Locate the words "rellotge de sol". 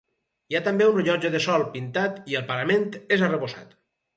0.95-1.65